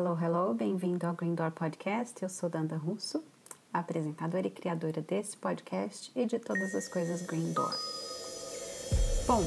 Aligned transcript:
Hello, 0.00 0.16
hello, 0.22 0.54
bem-vindo 0.54 1.08
ao 1.08 1.12
Green 1.12 1.34
Door 1.34 1.50
Podcast. 1.50 2.22
Eu 2.22 2.28
sou 2.28 2.48
Danda 2.48 2.76
Russo, 2.76 3.20
apresentadora 3.72 4.46
e 4.46 4.50
criadora 4.50 5.02
desse 5.02 5.36
podcast 5.36 6.12
e 6.14 6.24
de 6.24 6.38
todas 6.38 6.72
as 6.72 6.86
coisas 6.86 7.22
Green 7.22 7.52
Door. 7.52 7.74
Bom, 9.26 9.42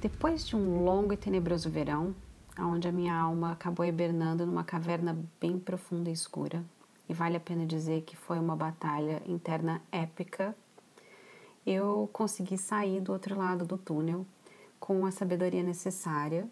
depois 0.00 0.46
de 0.46 0.54
um 0.54 0.84
longo 0.84 1.12
e 1.12 1.16
tenebroso 1.16 1.68
verão, 1.68 2.14
onde 2.56 2.86
a 2.86 2.92
minha 2.92 3.12
alma 3.12 3.50
acabou 3.50 3.84
hibernando 3.84 4.46
numa 4.46 4.62
caverna 4.62 5.18
bem 5.40 5.58
profunda 5.58 6.10
e 6.10 6.12
escura, 6.12 6.64
e 7.08 7.12
vale 7.12 7.36
a 7.36 7.40
pena 7.40 7.66
dizer 7.66 8.02
que 8.02 8.14
foi 8.14 8.38
uma 8.38 8.54
batalha 8.54 9.20
interna 9.26 9.82
épica, 9.90 10.54
eu 11.66 12.08
consegui 12.12 12.56
sair 12.56 13.00
do 13.00 13.12
outro 13.12 13.36
lado 13.36 13.66
do 13.66 13.76
túnel 13.76 14.24
com 14.78 15.04
a 15.04 15.10
sabedoria 15.10 15.64
necessária 15.64 16.48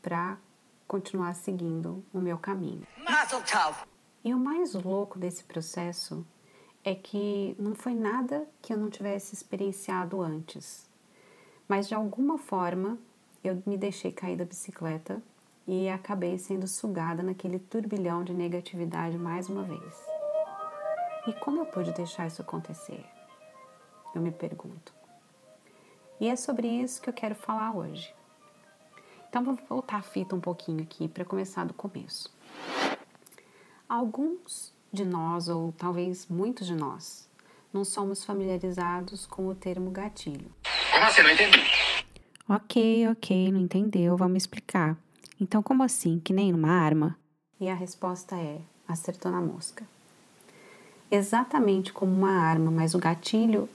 para 0.00 0.38
continuar 0.92 1.34
seguindo 1.34 2.04
o 2.12 2.18
meu 2.18 2.36
caminho. 2.36 2.86
E 4.22 4.34
o 4.34 4.38
mais 4.38 4.74
louco 4.74 5.18
desse 5.18 5.42
processo 5.42 6.22
é 6.84 6.94
que 6.94 7.56
não 7.58 7.74
foi 7.74 7.94
nada 7.94 8.46
que 8.60 8.74
eu 8.74 8.76
não 8.76 8.90
tivesse 8.90 9.34
experienciado 9.34 10.20
antes, 10.20 10.86
mas 11.66 11.88
de 11.88 11.94
alguma 11.94 12.36
forma 12.36 12.98
eu 13.42 13.62
me 13.64 13.78
deixei 13.78 14.12
cair 14.12 14.36
da 14.36 14.44
bicicleta 14.44 15.22
e 15.66 15.88
acabei 15.88 16.36
sendo 16.36 16.66
sugada 16.66 17.22
naquele 17.22 17.58
turbilhão 17.58 18.22
de 18.22 18.34
negatividade 18.34 19.16
mais 19.16 19.48
uma 19.48 19.62
vez. 19.62 19.94
E 21.26 21.32
como 21.32 21.60
eu 21.60 21.64
pude 21.64 21.92
deixar 21.92 22.26
isso 22.26 22.42
acontecer? 22.42 23.02
Eu 24.14 24.20
me 24.20 24.30
pergunto. 24.30 24.92
E 26.20 26.28
é 26.28 26.36
sobre 26.36 26.68
isso 26.68 27.00
que 27.00 27.08
eu 27.08 27.14
quero 27.14 27.34
falar 27.34 27.74
hoje. 27.74 28.14
Então 29.32 29.42
vamos 29.42 29.62
voltar 29.66 29.96
a 29.96 30.02
fita 30.02 30.36
um 30.36 30.40
pouquinho 30.40 30.82
aqui 30.82 31.08
para 31.08 31.24
começar 31.24 31.64
do 31.64 31.72
começo. 31.72 32.30
Alguns 33.88 34.74
de 34.92 35.06
nós, 35.06 35.48
ou 35.48 35.72
talvez 35.72 36.26
muitos 36.26 36.66
de 36.66 36.74
nós, 36.74 37.26
não 37.72 37.82
somos 37.82 38.26
familiarizados 38.26 39.24
com 39.24 39.48
o 39.48 39.54
termo 39.54 39.90
gatilho. 39.90 40.52
Como 40.92 41.04
assim? 41.06 41.22
Não 41.22 41.30
entendi. 41.30 41.60
Ok, 42.46 43.08
ok, 43.08 43.50
não 43.50 43.60
entendeu, 43.60 44.18
vamos 44.18 44.36
explicar. 44.36 44.98
Então, 45.40 45.62
como 45.62 45.82
assim? 45.82 46.20
Que 46.20 46.34
nem 46.34 46.52
numa 46.52 46.68
arma? 46.68 47.16
E 47.58 47.70
a 47.70 47.74
resposta 47.74 48.36
é: 48.36 48.60
acertou 48.86 49.32
na 49.32 49.40
mosca. 49.40 49.82
Exatamente 51.10 51.90
como 51.90 52.12
uma 52.12 52.32
arma, 52.32 52.70
mas 52.70 52.94
o 52.94 52.98
gatilho 52.98 53.66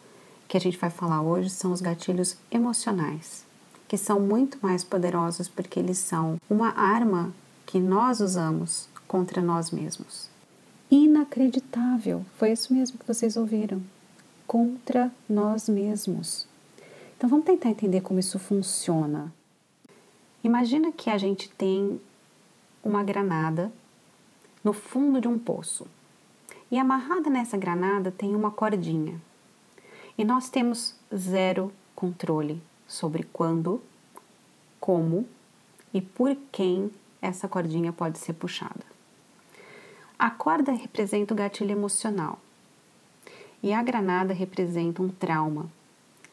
que 0.48 0.56
a 0.56 0.62
gente 0.62 0.78
vai 0.78 0.92
falar 0.92 1.24
hoje 1.24 1.50
são 1.50 1.72
os 1.72 1.82
gatilhos 1.82 2.38
emocionais 2.52 3.47
que 3.88 3.98
são 3.98 4.20
muito 4.20 4.58
mais 4.62 4.84
poderosos 4.84 5.48
porque 5.48 5.80
eles 5.80 5.98
são 5.98 6.38
uma 6.50 6.70
arma 6.78 7.34
que 7.66 7.80
nós 7.80 8.20
usamos 8.20 8.88
contra 9.08 9.42
nós 9.42 9.72
mesmos. 9.72 10.30
Inacreditável! 10.92 12.26
Foi 12.38 12.52
isso 12.52 12.74
mesmo 12.74 12.98
que 12.98 13.08
vocês 13.08 13.38
ouviram. 13.38 13.82
Contra 14.46 15.12
nós 15.30 15.68
mesmos. 15.68 16.48
Então 17.18 17.30
vamos 17.30 17.46
tentar 17.46 17.70
entender 17.70 18.02
como 18.02 18.20
isso 18.20 18.38
funciona. 18.38 19.32
Imagina 20.44 20.92
que 20.92 21.10
a 21.10 21.18
gente 21.18 21.50
tem 21.50 22.00
uma 22.84 23.04
granada 23.04 23.72
no 24.64 24.72
fundo 24.72 25.20
de 25.20 25.28
um 25.28 25.38
poço. 25.38 25.88
E 26.70 26.78
amarrada 26.78 27.30
nessa 27.30 27.58
granada 27.58 28.12
tem 28.12 28.36
uma 28.36 28.52
cordinha. 28.52 29.20
E 30.18 30.24
nós 30.24 30.50
temos 30.50 30.96
zero 31.14 31.72
controle 31.96 32.62
sobre 32.88 33.24
quando, 33.24 33.82
como 34.80 35.28
e 35.94 36.02
por 36.02 36.36
quem 36.52 36.90
essa 37.22 37.48
cordinha 37.48 37.92
pode 37.92 38.18
ser 38.18 38.34
puxada. 38.34 38.86
A 40.18 40.30
corda 40.30 40.72
representa 40.72 41.34
o 41.34 41.38
gatilho 41.38 41.72
emocional 41.72 42.40
e 43.62 43.74
a 43.74 43.84
granada 43.84 44.34
representa 44.34 45.02
um 45.02 45.10
trauma 45.10 45.68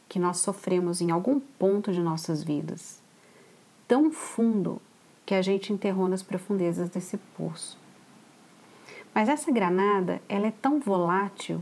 que 0.09 0.19
nós 0.19 0.39
sofremos 0.39 1.01
em 1.01 1.11
algum 1.11 1.41
ponto 1.41 1.93
de 1.93 2.01
nossas 2.01 2.43
vidas, 2.43 3.01
tão 3.89 4.13
fundo 4.13 4.81
que 5.27 5.35
a 5.35 5.43
gente 5.43 5.73
enterrou 5.73 6.07
nas 6.07 6.23
profundezas 6.23 6.89
desse 6.89 7.17
poço. 7.37 7.79
Mas 9.15 9.29
essa 9.29 9.51
granada, 9.51 10.21
ela 10.29 10.47
é 10.47 10.51
tão 10.51 10.81
volátil 10.81 11.61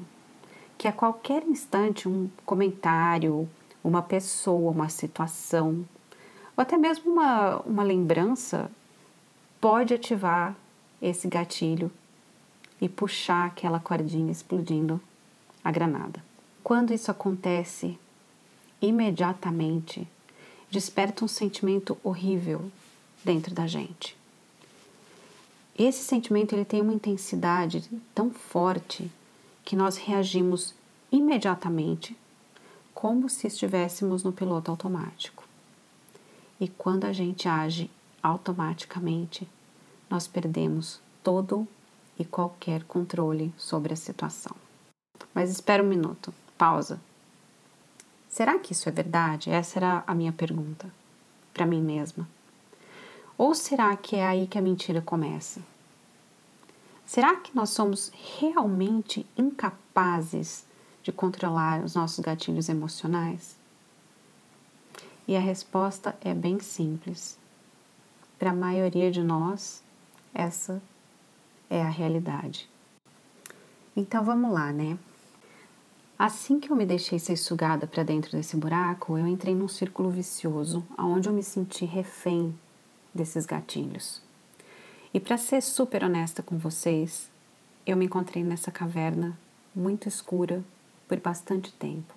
que 0.77 0.89
a 0.89 0.93
qualquer 0.93 1.45
instante 1.45 2.09
um 2.09 2.29
comentário, 2.45 3.49
uma 3.83 4.03
pessoa, 4.03 4.71
uma 4.71 4.89
situação, 4.89 5.85
ou 6.57 6.63
até 6.63 6.77
mesmo 6.77 7.13
uma, 7.13 7.57
uma 7.61 7.83
lembrança, 7.83 8.71
pode 9.61 9.95
ativar 9.95 10.55
esse 11.01 11.27
gatilho 11.29 11.91
e 12.81 12.89
puxar 12.89 13.47
aquela 13.47 13.81
cordinha 13.81 14.31
explodindo 14.31 15.01
a 15.65 15.71
granada. 15.71 16.23
Quando 16.63 16.93
isso 16.93 17.11
acontece, 17.11 17.99
imediatamente 18.81 20.07
desperta 20.71 21.25
um 21.25 21.29
sentimento 21.29 21.97
horrível 22.03 22.71
dentro 23.25 23.55
da 23.55 23.67
gente. 23.67 24.17
Esse 25.79 26.05
sentimento 26.05 26.55
ele 26.55 26.65
tem 26.65 26.81
uma 26.81 26.93
intensidade 26.93 27.89
tão 28.15 28.31
forte 28.31 29.11
que 29.65 29.77
nós 29.77 29.97
reagimos 29.97 30.75
imediatamente 31.11 32.17
como 33.03 33.29
se 33.29 33.49
estivéssemos 33.49 34.23
no 34.23 34.33
piloto 34.33 34.71
automático. 34.71 35.43
E 36.61 36.69
quando 36.69 37.05
a 37.05 37.13
gente 37.13 37.49
age 37.49 37.91
automaticamente, 38.23 39.49
nós 40.09 40.29
perdemos 40.29 41.01
todo 41.21 41.67
e 42.17 42.25
qualquer 42.25 42.85
controle 42.85 43.53
sobre 43.59 43.93
a 43.93 43.97
situação. 43.97 44.55
Mas 45.35 45.51
espera 45.51 45.83
um 45.83 45.89
minuto, 45.89 46.33
pausa. 46.57 47.01
Será 48.29 48.57
que 48.61 48.73
isso 48.73 48.89
é 48.89 48.93
verdade? 48.93 49.51
Essa 49.51 49.81
era 49.81 50.05
a 50.07 50.15
minha 50.15 50.33
pergunta 50.33 50.89
para 51.53 51.67
mim 51.67 51.83
mesma. 51.83 52.29
Ou 53.37 53.53
será 53.53 53.97
que 53.97 54.15
é 54.15 54.25
aí 54.25 54.47
que 54.47 54.59
a 54.59 54.63
mentira 54.63 55.03
começa? 55.03 55.61
Será 57.05 57.35
que 57.35 57.51
nós 57.53 57.71
somos 57.71 58.13
realmente 58.39 59.27
incapazes 59.37 60.65
de 61.03 61.13
controlar 61.13 61.83
os 61.85 61.95
nossos 61.95 62.21
gatilhos 62.21 62.69
emocionais? 62.69 63.57
E 65.27 65.37
a 65.37 65.41
resposta 65.41 66.17
é 66.21 66.35
bem 66.35 66.61
simples. 66.61 67.39
Para 68.39 68.51
a 68.51 68.55
maioria 68.55 69.11
de 69.11 69.23
nós, 69.23 69.83
essa 70.35 70.83
é 71.71 71.81
a 71.81 71.89
realidade. 71.89 72.69
Então 73.97 74.25
vamos 74.25 74.53
lá, 74.53 74.73
né? 74.73 74.99
Assim 76.19 76.61
que 76.61 76.71
eu 76.71 76.77
me 76.77 76.87
deixei 76.87 77.19
ser 77.19 77.37
sugada 77.37 77.87
para 77.87 78.03
dentro 78.03 78.33
desse 78.33 78.57
buraco, 78.57 79.19
eu 79.19 79.27
entrei 79.27 79.55
num 79.55 79.69
círculo 79.69 80.11
vicioso, 80.11 80.85
onde 80.99 81.29
eu 81.29 81.33
me 81.33 81.43
senti 81.43 81.85
refém 81.85 82.55
desses 83.13 83.45
gatilhos. 83.45 84.23
E 85.13 85.21
para 85.21 85.37
ser 85.37 85.61
super 85.61 86.05
honesta 86.05 86.43
com 86.43 86.57
vocês, 86.57 87.31
eu 87.85 87.97
me 87.97 88.07
encontrei 88.07 88.43
nessa 88.45 88.71
caverna 88.71 89.37
muito 89.75 90.09
escura 90.09 90.63
por 91.13 91.21
bastante 91.21 91.71
tempo. 91.75 92.15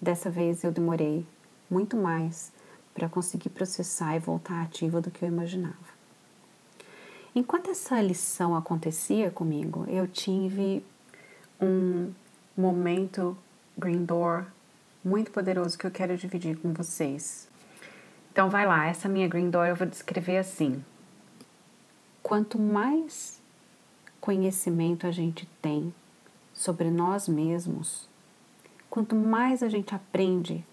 Dessa 0.00 0.30
vez 0.30 0.62
eu 0.62 0.70
demorei 0.70 1.26
muito 1.68 1.96
mais 1.96 2.52
para 2.94 3.08
conseguir 3.08 3.48
processar 3.48 4.14
e 4.14 4.20
voltar 4.20 4.62
ativa 4.62 5.00
do 5.00 5.10
que 5.10 5.24
eu 5.24 5.28
imaginava. 5.28 5.74
Enquanto 7.34 7.68
essa 7.68 8.00
lição 8.00 8.54
acontecia 8.54 9.28
comigo, 9.28 9.84
eu 9.88 10.06
tive 10.06 10.84
um 11.60 12.12
momento 12.56 13.36
Green 13.76 14.04
Door 14.04 14.46
muito 15.04 15.32
poderoso 15.32 15.76
que 15.76 15.84
eu 15.84 15.90
quero 15.90 16.16
dividir 16.16 16.56
com 16.58 16.72
vocês. 16.72 17.48
Então 18.30 18.48
vai 18.48 18.64
lá, 18.66 18.86
essa 18.86 19.08
minha 19.08 19.26
Green 19.26 19.50
Door 19.50 19.66
eu 19.66 19.74
vou 19.74 19.86
descrever 19.86 20.38
assim. 20.38 20.80
Quanto 22.22 22.56
mais 22.56 23.40
conhecimento 24.20 25.08
a 25.08 25.10
gente 25.10 25.44
tem 25.60 25.92
sobre 26.56 26.90
nós 26.90 27.28
mesmos, 27.28 28.08
quanto 28.88 29.14
mais 29.14 29.62
a 29.62 29.68
gente 29.68 29.94
aprende 29.94 30.64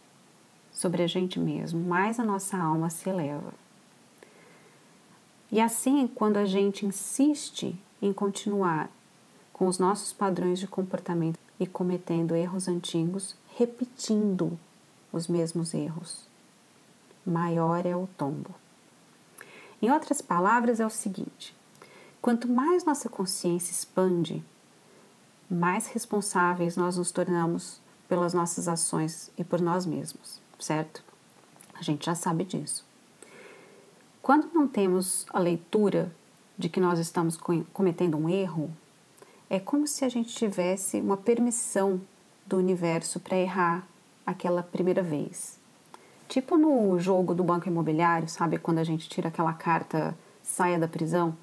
sobre 0.71 1.03
a 1.03 1.07
gente 1.07 1.37
mesmo, 1.37 1.79
mais 1.79 2.19
a 2.19 2.23
nossa 2.23 2.57
alma 2.57 2.89
se 2.89 3.09
eleva. 3.09 3.53
E 5.51 5.59
assim, 5.59 6.07
quando 6.07 6.37
a 6.37 6.45
gente 6.45 6.85
insiste 6.85 7.77
em 8.01 8.13
continuar 8.13 8.89
com 9.51 9.67
os 9.67 9.77
nossos 9.77 10.11
padrões 10.11 10.57
de 10.57 10.67
comportamento 10.67 11.37
e 11.59 11.67
cometendo 11.67 12.35
erros 12.35 12.67
antigos, 12.67 13.35
repetindo 13.55 14.57
os 15.11 15.27
mesmos 15.27 15.73
erros, 15.73 16.27
maior 17.25 17.85
é 17.85 17.95
o 17.95 18.07
tombo. 18.17 18.55
Em 19.81 19.91
outras 19.91 20.21
palavras, 20.21 20.79
é 20.79 20.85
o 20.85 20.89
seguinte: 20.89 21.55
quanto 22.21 22.47
mais 22.47 22.83
nossa 22.83 23.09
consciência 23.09 23.71
expande, 23.71 24.43
mais 25.53 25.87
responsáveis 25.87 26.75
nós 26.75 26.97
nos 26.97 27.11
tornamos 27.11 27.81
pelas 28.07 28.33
nossas 28.33 28.67
ações 28.67 29.31
e 29.37 29.43
por 29.43 29.61
nós 29.61 29.85
mesmos, 29.85 30.41
certo? 30.59 31.03
A 31.73 31.81
gente 31.81 32.05
já 32.05 32.15
sabe 32.15 32.43
disso. 32.43 32.85
Quando 34.21 34.53
não 34.53 34.67
temos 34.67 35.25
a 35.29 35.39
leitura 35.39 36.13
de 36.57 36.69
que 36.69 36.79
nós 36.79 36.99
estamos 36.99 37.37
cometendo 37.73 38.17
um 38.17 38.29
erro, 38.29 38.71
é 39.49 39.59
como 39.59 39.87
se 39.87 40.05
a 40.05 40.09
gente 40.09 40.33
tivesse 40.33 40.99
uma 40.99 41.17
permissão 41.17 41.99
do 42.45 42.57
universo 42.57 43.19
para 43.19 43.37
errar 43.37 43.87
aquela 44.25 44.63
primeira 44.63 45.03
vez. 45.03 45.59
Tipo 46.27 46.57
no 46.57 46.97
jogo 46.99 47.33
do 47.33 47.43
banco 47.43 47.67
imobiliário, 47.67 48.27
sabe? 48.27 48.57
Quando 48.57 48.79
a 48.79 48.83
gente 48.83 49.09
tira 49.09 49.27
aquela 49.27 49.53
carta 49.53 50.15
saia 50.41 50.77
da 50.77 50.87
prisão. 50.87 51.35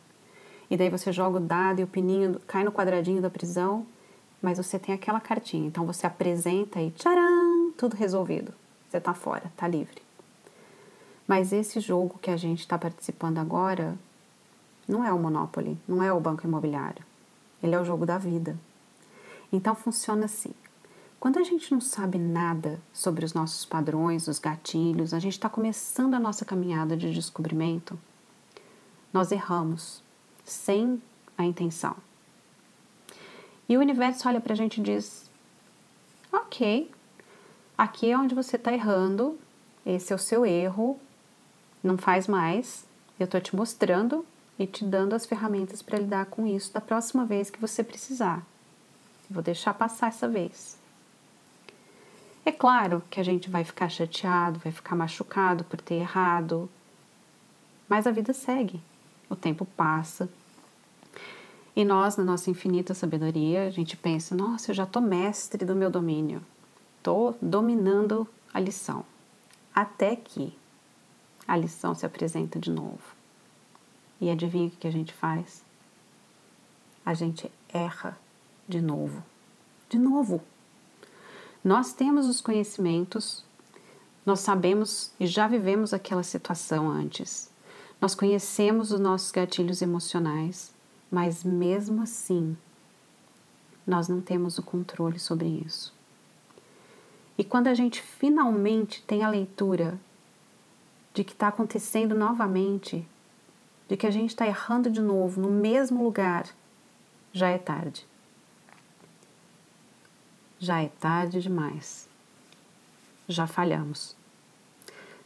E 0.70 0.76
daí 0.76 0.88
você 0.88 1.12
joga 1.12 1.38
o 1.38 1.40
dado 1.40 1.80
e 1.80 1.84
o 1.84 1.86
pininho 1.86 2.40
cai 2.46 2.62
no 2.62 2.70
quadradinho 2.70 3.20
da 3.20 3.30
prisão, 3.30 3.86
mas 4.42 4.58
você 4.58 4.78
tem 4.78 4.94
aquela 4.94 5.20
cartinha. 5.20 5.66
Então 5.66 5.86
você 5.86 6.06
apresenta 6.06 6.80
e 6.80 6.90
tcharam, 6.90 7.72
tudo 7.76 7.96
resolvido. 7.96 8.52
Você 8.88 8.96
está 8.96 9.14
fora, 9.14 9.46
está 9.46 9.68
livre. 9.68 10.02
Mas 11.26 11.52
esse 11.52 11.78
jogo 11.78 12.18
que 12.20 12.30
a 12.30 12.36
gente 12.36 12.60
está 12.60 12.76
participando 12.76 13.38
agora 13.38 13.96
não 14.88 15.04
é 15.04 15.12
o 15.12 15.18
Monopoly, 15.18 15.78
não 15.86 16.02
é 16.02 16.12
o 16.12 16.18
banco 16.18 16.46
imobiliário. 16.46 17.04
Ele 17.62 17.74
é 17.74 17.80
o 17.80 17.84
jogo 17.84 18.04
da 18.04 18.18
vida. 18.18 18.58
Então 19.52 19.74
funciona 19.74 20.24
assim. 20.24 20.52
Quando 21.20 21.38
a 21.38 21.42
gente 21.42 21.70
não 21.70 21.80
sabe 21.80 22.18
nada 22.18 22.80
sobre 22.92 23.24
os 23.24 23.34
nossos 23.34 23.66
padrões, 23.66 24.26
os 24.26 24.38
gatilhos, 24.38 25.12
a 25.12 25.18
gente 25.18 25.34
está 25.34 25.50
começando 25.50 26.14
a 26.14 26.18
nossa 26.18 26.44
caminhada 26.44 26.96
de 26.96 27.12
descobrimento, 27.12 27.98
nós 29.12 29.30
erramos 29.30 30.02
sem 30.44 31.00
a 31.36 31.44
intenção. 31.44 31.94
E 33.70 33.76
o 33.76 33.80
universo 33.80 34.28
olha 34.28 34.40
para 34.40 34.52
a 34.52 34.56
gente 34.56 34.80
e 34.80 34.82
diz: 34.82 35.30
Ok, 36.32 36.90
aqui 37.78 38.10
é 38.10 38.18
onde 38.18 38.34
você 38.34 38.56
está 38.56 38.72
errando, 38.72 39.38
esse 39.86 40.12
é 40.12 40.16
o 40.16 40.18
seu 40.18 40.44
erro, 40.44 40.98
não 41.80 41.96
faz 41.96 42.26
mais, 42.26 42.84
eu 43.16 43.26
estou 43.26 43.40
te 43.40 43.54
mostrando 43.54 44.26
e 44.58 44.66
te 44.66 44.84
dando 44.84 45.14
as 45.14 45.24
ferramentas 45.24 45.82
para 45.82 46.00
lidar 46.00 46.26
com 46.26 46.48
isso 46.48 46.72
da 46.72 46.80
próxima 46.80 47.24
vez 47.24 47.48
que 47.48 47.60
você 47.60 47.84
precisar. 47.84 48.44
Vou 49.30 49.40
deixar 49.40 49.72
passar 49.72 50.08
essa 50.08 50.26
vez. 50.26 50.76
É 52.44 52.50
claro 52.50 53.04
que 53.08 53.20
a 53.20 53.22
gente 53.22 53.48
vai 53.48 53.62
ficar 53.62 53.88
chateado, 53.88 54.58
vai 54.58 54.72
ficar 54.72 54.96
machucado 54.96 55.62
por 55.62 55.80
ter 55.80 55.94
errado, 55.94 56.68
mas 57.88 58.04
a 58.04 58.10
vida 58.10 58.32
segue, 58.32 58.80
o 59.28 59.36
tempo 59.36 59.64
passa. 59.64 60.28
E 61.74 61.84
nós, 61.84 62.16
na 62.16 62.24
nossa 62.24 62.50
infinita 62.50 62.94
sabedoria, 62.94 63.66
a 63.66 63.70
gente 63.70 63.96
pensa: 63.96 64.34
nossa, 64.34 64.70
eu 64.70 64.74
já 64.74 64.84
estou 64.84 65.00
mestre 65.00 65.64
do 65.64 65.74
meu 65.74 65.90
domínio, 65.90 66.42
estou 66.98 67.36
dominando 67.40 68.26
a 68.52 68.60
lição. 68.60 69.04
Até 69.74 70.16
que 70.16 70.56
a 71.46 71.56
lição 71.56 71.94
se 71.94 72.04
apresenta 72.04 72.58
de 72.58 72.70
novo. 72.70 73.00
E 74.20 74.30
adivinha 74.30 74.68
o 74.68 74.70
que 74.70 74.86
a 74.86 74.90
gente 74.90 75.12
faz? 75.12 75.64
A 77.04 77.14
gente 77.14 77.50
erra 77.72 78.18
de 78.68 78.80
novo. 78.80 79.22
De 79.88 79.98
novo. 79.98 80.42
Nós 81.64 81.92
temos 81.92 82.26
os 82.26 82.40
conhecimentos, 82.40 83.44
nós 84.24 84.40
sabemos 84.40 85.12
e 85.18 85.26
já 85.26 85.48
vivemos 85.48 85.92
aquela 85.92 86.22
situação 86.22 86.88
antes. 86.88 87.50
Nós 88.00 88.14
conhecemos 88.14 88.92
os 88.92 89.00
nossos 89.00 89.30
gatilhos 89.30 89.82
emocionais, 89.82 90.72
mas 91.10 91.42
mesmo 91.42 92.02
assim, 92.02 92.56
nós 93.86 94.08
não 94.08 94.20
temos 94.20 94.58
o 94.58 94.62
controle 94.62 95.18
sobre 95.18 95.48
isso. 95.48 95.92
E 97.36 97.44
quando 97.44 97.68
a 97.68 97.74
gente 97.74 98.02
finalmente 98.02 99.02
tem 99.02 99.24
a 99.24 99.28
leitura 99.28 99.98
de 101.12 101.24
que 101.24 101.32
está 101.32 101.48
acontecendo 101.48 102.14
novamente, 102.14 103.06
de 103.88 103.96
que 103.96 104.06
a 104.06 104.10
gente 104.10 104.30
está 104.30 104.46
errando 104.46 104.90
de 104.90 105.00
novo 105.00 105.40
no 105.40 105.50
mesmo 105.50 106.04
lugar, 106.04 106.46
já 107.32 107.48
é 107.48 107.58
tarde 107.58 108.06
já 110.60 110.82
é 110.82 110.88
tarde 110.88 111.40
demais. 111.40 112.06
Já 113.26 113.46
falhamos. 113.46 114.14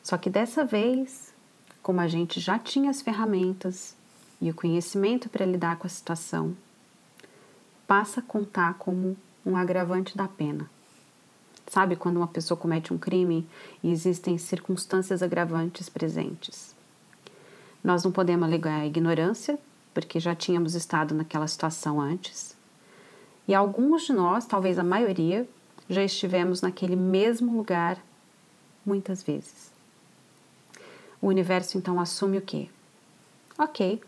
Só 0.03 0.17
que 0.17 0.31
dessa 0.31 0.65
vez, 0.65 1.35
como 1.83 2.01
a 2.01 2.07
gente 2.07 2.39
já 2.39 2.59
tinha 2.59 2.89
as 2.89 3.03
ferramentas 3.03 3.97
e 4.45 4.51
o 4.51 4.55
conhecimento 4.55 5.31
para 5.31 5.47
lidar 5.47 5.79
com 5.79 5.87
a 5.87 5.91
situação, 5.91 6.55
passa 7.87 8.21
a 8.21 8.23
contar 8.23 8.75
como 8.75 9.17
um 9.45 9.57
agravante 9.57 10.15
da 10.19 10.29
pena. 10.29 10.69
Sabe 11.67 11.97
quando 11.97 12.19
uma 12.19 12.29
pessoa 12.29 12.59
comete 12.59 12.93
um 12.93 12.99
crime 12.99 13.49
e 13.83 13.91
existem 13.91 14.37
circunstâncias 14.37 15.23
agravantes 15.23 15.89
presentes? 15.89 16.75
Nós 17.83 18.05
não 18.05 18.13
podemos 18.13 18.47
alegar 18.47 18.81
a 18.81 18.87
ignorância, 18.87 19.59
porque 19.95 20.21
já 20.21 20.35
tínhamos 20.35 20.75
estado 20.75 21.15
naquela 21.15 21.49
situação 21.49 21.99
antes. 21.99 22.55
E 23.49 23.55
alguns 23.55 24.03
de 24.03 24.13
nós, 24.13 24.45
talvez 24.45 24.79
a 24.79 24.85
maioria, 24.85 25.49
já 25.89 26.05
estivemos 26.05 26.61
naquele 26.61 26.97
mesmo 26.97 27.57
lugar 27.57 27.97
muitas 28.85 29.23
vezes. 29.23 29.73
O 31.19 31.29
universo 31.29 31.79
então 31.79 31.99
assume 31.99 32.37
o 32.37 32.43
quê? 32.43 32.69
Ok, 33.59 34.03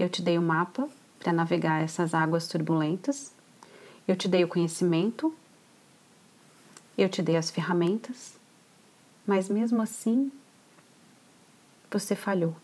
eu 0.00 0.08
te 0.08 0.22
dei 0.22 0.38
o 0.38 0.42
mapa 0.42 0.88
para 1.18 1.30
navegar 1.30 1.82
essas 1.82 2.14
águas 2.14 2.48
turbulentas, 2.48 3.32
eu 4.08 4.16
te 4.16 4.26
dei 4.26 4.42
o 4.42 4.48
conhecimento, 4.48 5.34
eu 6.96 7.06
te 7.06 7.20
dei 7.20 7.36
as 7.36 7.50
ferramentas, 7.50 8.38
mas 9.26 9.50
mesmo 9.50 9.82
assim 9.82 10.32
você 11.90 12.16
falhou. 12.16 12.56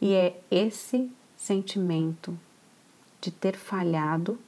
E 0.00 0.12
é 0.12 0.40
esse 0.50 1.08
sentimento 1.36 2.36
de 3.20 3.30
ter 3.30 3.56
falhado 3.56 4.38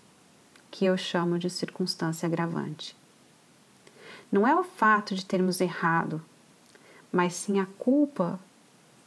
que 0.72 0.84
eu 0.84 0.96
chamo 0.96 1.38
de 1.38 1.48
circunstância 1.48 2.26
agravante. 2.26 2.96
Não 4.30 4.44
é 4.44 4.56
o 4.56 4.64
fato 4.64 5.14
de 5.14 5.24
termos 5.24 5.60
errado, 5.60 6.20
mas 7.12 7.34
sim 7.34 7.60
a 7.60 7.66
culpa 7.78 8.40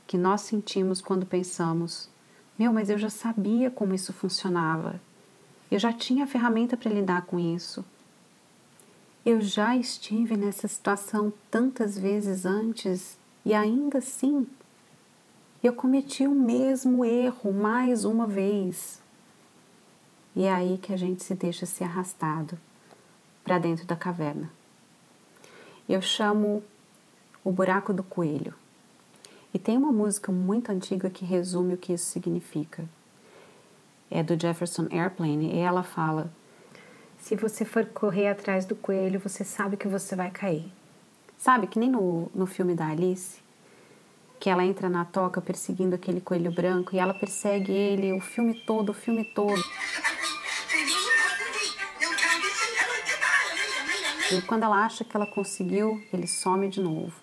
que 0.08 0.18
nós 0.18 0.42
sentimos 0.42 1.02
quando 1.02 1.26
pensamos: 1.26 2.10
meu, 2.58 2.72
mas 2.72 2.90
eu 2.90 2.98
já 2.98 3.10
sabia 3.10 3.70
como 3.70 3.94
isso 3.94 4.14
funcionava, 4.14 5.00
eu 5.70 5.80
já 5.80 5.92
tinha 5.92 6.24
a 6.24 6.28
ferramenta 6.28 6.78
para 6.78 6.92
lidar 6.92 7.24
com 7.24 7.40
isso. 7.40 7.84
Eu 9.26 9.42
já 9.42 9.76
estive 9.76 10.38
nessa 10.38 10.68
situação 10.68 11.34
tantas 11.50 11.98
vezes 11.98 12.46
antes 12.46 13.18
e 13.44 13.54
ainda 13.54 13.98
assim 13.98 14.48
eu 15.64 15.74
cometi 15.74 16.28
o 16.28 16.36
mesmo 16.36 17.04
erro 17.04 17.52
mais 17.52 18.06
uma 18.06 18.28
vez. 18.28 19.02
E 20.36 20.44
é 20.44 20.54
aí 20.54 20.78
que 20.78 20.94
a 20.94 20.98
gente 20.98 21.24
se 21.24 21.34
deixa 21.34 21.66
ser 21.66 21.86
arrastado 21.86 22.60
para 23.44 23.58
dentro 23.58 23.86
da 23.86 23.96
caverna. 23.96 24.52
Eu 25.90 26.02
chamo 26.02 26.64
o 27.44 27.52
buraco 27.52 27.94
do 27.94 28.04
coelho. 28.04 28.54
E 29.56 29.58
tem 29.58 29.78
uma 29.78 29.90
música 29.90 30.34
muito 30.34 30.70
antiga 30.70 31.10
que 31.10 31.24
resume 31.24 31.76
o 31.76 31.78
que 31.78 31.94
isso 31.94 32.08
significa. 32.08 32.84
É 34.12 34.22
do 34.22 34.38
Jefferson 34.38 34.86
Airplane 34.92 35.54
e 35.54 35.60
ela 35.60 35.82
fala: 35.82 36.30
Se 37.18 37.38
você 37.38 37.64
for 37.64 37.86
correr 37.86 38.28
atrás 38.28 38.66
do 38.66 38.76
coelho, 38.76 39.18
você 39.18 39.46
sabe 39.46 39.78
que 39.78 39.88
você 39.88 40.14
vai 40.14 40.30
cair. 40.30 40.70
Sabe 41.38 41.68
que 41.68 41.80
nem 41.80 41.90
no, 41.90 42.30
no 42.36 42.46
filme 42.46 42.76
da 42.76 42.88
Alice, 42.88 43.40
que 44.42 44.50
ela 44.50 44.66
entra 44.66 44.90
na 44.90 45.06
toca 45.06 45.40
perseguindo 45.40 45.96
aquele 45.96 46.20
coelho 46.20 46.52
branco 46.52 46.94
e 46.94 47.00
ela 47.00 47.14
persegue 47.14 47.72
ele 47.72 48.12
o 48.12 48.20
filme 48.20 48.56
todo, 48.66 48.90
o 48.90 48.94
filme 48.94 49.24
todo. 49.24 49.64
E 54.34 54.42
quando 54.42 54.64
ela 54.64 54.84
acha 54.84 55.06
que 55.06 55.16
ela 55.16 55.26
conseguiu, 55.26 56.04
ele 56.12 56.28
some 56.28 56.68
de 56.68 56.82
novo. 56.82 57.14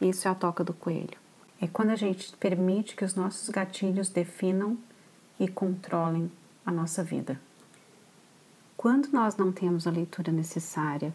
Isso 0.00 0.28
é 0.28 0.30
a 0.30 0.36
toca 0.36 0.62
do 0.62 0.72
coelho. 0.72 1.18
É 1.60 1.66
quando 1.66 1.90
a 1.90 1.96
gente 1.96 2.36
permite 2.36 2.94
que 2.94 3.04
os 3.04 3.14
nossos 3.14 3.48
gatilhos 3.48 4.08
definam 4.08 4.78
e 5.38 5.48
controlem 5.48 6.30
a 6.64 6.70
nossa 6.70 7.02
vida. 7.02 7.40
Quando 8.76 9.08
nós 9.08 9.36
não 9.36 9.50
temos 9.50 9.86
a 9.86 9.90
leitura 9.90 10.30
necessária 10.30 11.14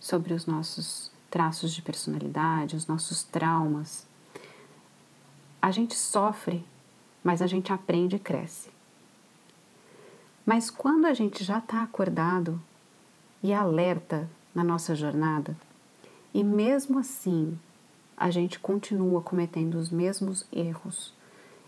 sobre 0.00 0.32
os 0.32 0.46
nossos 0.46 1.10
traços 1.30 1.74
de 1.74 1.82
personalidade, 1.82 2.76
os 2.76 2.86
nossos 2.86 3.22
traumas, 3.22 4.06
a 5.60 5.70
gente 5.70 5.94
sofre, 5.94 6.64
mas 7.22 7.42
a 7.42 7.46
gente 7.46 7.72
aprende 7.72 8.16
e 8.16 8.18
cresce. 8.18 8.70
Mas 10.46 10.70
quando 10.70 11.06
a 11.06 11.14
gente 11.14 11.42
já 11.42 11.58
está 11.58 11.82
acordado 11.82 12.60
e 13.42 13.52
alerta 13.52 14.28
na 14.54 14.62
nossa 14.62 14.94
jornada 14.94 15.56
e 16.32 16.44
mesmo 16.44 16.98
assim 16.98 17.58
a 18.16 18.30
gente 18.30 18.58
continua 18.58 19.20
cometendo 19.20 19.74
os 19.74 19.90
mesmos 19.90 20.46
erros 20.52 21.12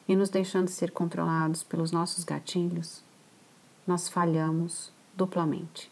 e 0.08 0.14
nos 0.14 0.28
deixando 0.28 0.68
ser 0.68 0.90
controlados 0.90 1.62
pelos 1.62 1.90
nossos 1.90 2.24
gatilhos, 2.24 3.02
nós 3.86 4.08
falhamos 4.08 4.92
duplamente. 5.14 5.90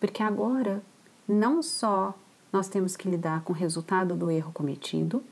Porque 0.00 0.22
agora 0.22 0.82
não 1.26 1.62
só 1.62 2.14
nós 2.52 2.68
temos 2.68 2.96
que 2.96 3.08
lidar 3.08 3.42
com 3.42 3.52
o 3.52 3.56
resultado 3.56 4.14
do 4.14 4.30
erro 4.30 4.52
cometido, 4.52 5.22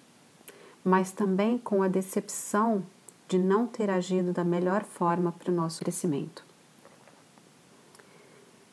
mas 0.85 1.11
também 1.11 1.59
com 1.59 1.83
a 1.83 1.89
decepção 1.89 2.85
de 3.29 3.39
não 3.39 3.67
ter 3.67 3.91
agido 3.91 4.33
da 4.33 4.45
melhor 4.45 4.85
forma 4.85 5.33
para 5.33 5.51
o 5.51 5.55
nosso 5.55 5.81
crescimento. 5.81 6.45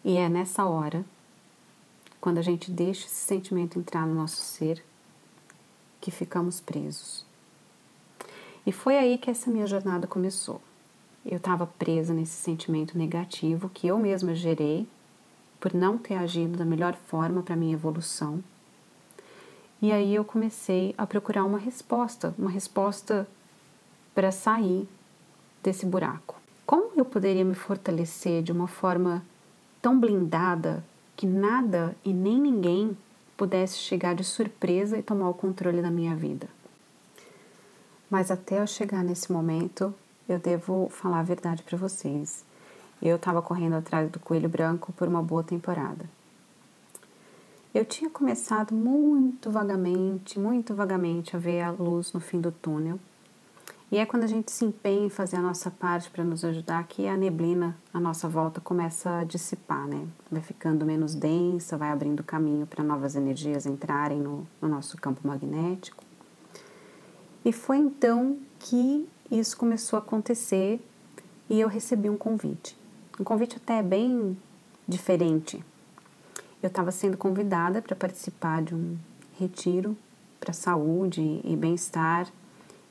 E 0.04 0.18
é 0.18 0.28
nessa 0.28 0.66
hora, 0.66 1.06
quando 2.24 2.38
a 2.38 2.42
gente 2.42 2.72
deixa 2.72 3.06
esse 3.06 3.16
sentimento 3.16 3.78
entrar 3.78 4.08
no 4.08 4.16
nosso 4.16 4.38
ser, 4.38 4.82
que 6.00 6.10
ficamos 6.10 6.62
presos. 6.62 7.26
E 8.66 8.72
foi 8.72 8.98
aí 8.98 9.18
que 9.18 9.30
essa 9.30 9.52
minha 9.52 9.68
jornada 9.68 10.08
começou. 10.08 10.62
Eu 11.26 11.36
estava 11.36 11.68
presa 11.68 12.14
nesse 12.14 12.32
sentimento 12.32 12.98
negativo 12.98 13.68
que 13.68 13.88
eu 13.88 14.00
mesma 14.00 14.34
gerei 14.34 14.88
por 15.60 15.74
não 15.74 15.98
ter 15.98 16.14
agido 16.14 16.58
da 16.58 16.64
melhor 16.64 16.96
forma 17.08 17.44
para 17.44 17.58
minha 17.58 17.74
evolução. 17.74 18.42
E 19.82 19.92
aí 19.92 20.16
eu 20.16 20.24
comecei 20.24 20.96
a 20.98 21.06
procurar 21.06 21.44
uma 21.44 21.60
resposta, 21.60 22.34
uma 22.40 22.50
resposta 22.50 23.28
para 24.16 24.32
sair 24.32 24.88
desse 25.62 25.86
buraco. 25.86 26.40
Como 26.66 26.94
eu 26.96 27.04
poderia 27.04 27.44
me 27.44 27.54
fortalecer 27.54 28.42
de 28.42 28.54
uma 28.54 28.70
forma 28.70 29.22
tão 29.82 30.00
blindada 30.00 30.82
que 31.16 31.26
nada 31.26 31.96
e 32.04 32.14
nem 32.14 32.40
ninguém 32.40 32.98
pudesse 33.38 33.78
chegar 33.78 34.16
de 34.16 34.24
surpresa 34.24 34.98
e 34.98 35.04
tomar 35.04 35.30
o 35.30 35.34
controle 35.34 35.82
da 35.82 35.92
minha 35.92 36.16
vida? 36.16 36.48
Mas 38.10 38.30
até 38.30 38.62
eu 38.62 38.68
chegar 38.68 39.04
nesse 39.04 39.32
momento, 39.32 39.94
eu 40.28 40.40
devo 40.40 40.90
falar 40.90 41.20
a 41.20 41.24
verdade 41.24 41.64
para 41.64 41.78
vocês. 41.78 42.46
Eu 43.02 43.16
estava 43.16 43.42
correndo 43.42 43.76
atrás 43.76 44.10
do 44.12 44.20
coelho 44.20 44.48
branco 44.48 44.94
por 44.94 45.08
uma 45.08 45.22
boa 45.22 45.44
temporada. 45.44 46.06
Eu 47.74 47.84
tinha 47.84 48.10
começado 48.10 48.74
muito 48.74 49.50
vagamente, 49.50 50.40
muito 50.40 50.76
vagamente 50.76 51.36
a 51.36 51.40
ver 51.40 51.62
a 51.62 51.72
luz 51.72 52.14
no 52.14 52.20
fim 52.20 52.40
do 52.40 52.52
túnel 52.52 53.00
e 53.94 53.98
é 54.00 54.08
quando 54.08 54.24
a 54.24 54.28
gente 54.28 54.52
se 54.52 54.66
empenha 54.66 55.06
em 55.06 55.10
fazer 55.10 55.36
a 55.36 55.40
nossa 55.40 55.70
parte 55.70 56.10
para 56.10 56.24
nos 56.24 56.44
ajudar 56.44 56.84
que 56.88 57.08
a 57.08 57.16
neblina 57.16 57.78
à 57.94 58.00
nossa 58.00 58.28
volta 58.28 58.60
começa 58.60 59.20
a 59.20 59.24
dissipar, 59.24 59.88
né? 59.88 60.08
Vai 60.32 60.42
ficando 60.42 60.84
menos 60.84 61.14
densa, 61.14 61.78
vai 61.78 61.92
abrindo 61.92 62.24
caminho 62.24 62.66
para 62.66 62.84
novas 62.84 63.16
energias 63.16 63.68
entrarem 63.68 64.18
no, 64.18 64.48
no 64.60 64.68
nosso 64.68 64.98
campo 64.98 65.22
magnético. 65.24 66.04
E 67.46 67.54
foi 67.54 67.78
então 67.78 68.40
que 68.58 69.08
isso 69.30 69.56
começou 69.56 69.98
a 69.98 70.02
acontecer 70.02 70.84
e 71.48 71.60
eu 71.60 71.68
recebi 71.68 72.10
um 72.10 72.18
convite. 72.18 72.76
Um 73.20 73.24
convite 73.24 73.58
até 73.58 73.84
bem 73.84 74.36
diferente. 74.88 75.64
Eu 76.64 76.68
estava 76.68 76.90
sendo 76.90 77.16
convidada 77.16 77.80
para 77.80 77.96
participar 77.96 78.64
de 78.64 78.74
um 78.74 78.98
retiro 79.38 79.96
para 80.40 80.52
saúde 80.52 81.42
e 81.44 81.56
bem-estar 81.56 82.28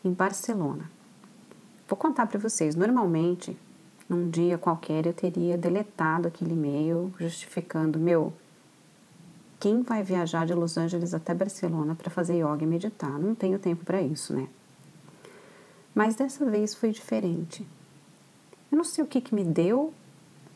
em 0.04 0.12
Barcelona. 0.12 0.90
Vou 1.88 1.96
contar 1.96 2.26
para 2.26 2.38
vocês. 2.38 2.74
Normalmente, 2.74 3.56
num 4.08 4.28
dia 4.28 4.58
qualquer, 4.58 5.06
eu 5.06 5.12
teria 5.12 5.56
deletado 5.56 6.28
aquele 6.28 6.52
e-mail 6.52 7.12
justificando: 7.18 7.98
meu, 7.98 8.32
quem 9.60 9.82
vai 9.82 10.02
viajar 10.02 10.44
de 10.46 10.54
Los 10.54 10.76
Angeles 10.76 11.14
até 11.14 11.34
Barcelona 11.34 11.94
para 11.94 12.10
fazer 12.10 12.34
yoga 12.34 12.64
e 12.64 12.66
meditar? 12.66 13.18
Não 13.18 13.34
tenho 13.34 13.58
tempo 13.58 13.84
para 13.84 14.02
isso, 14.02 14.34
né? 14.34 14.48
Mas 15.94 16.14
dessa 16.14 16.44
vez 16.44 16.74
foi 16.74 16.90
diferente. 16.90 17.66
Eu 18.70 18.78
não 18.78 18.84
sei 18.84 19.04
o 19.04 19.06
que, 19.06 19.20
que 19.20 19.34
me 19.34 19.44
deu, 19.44 19.92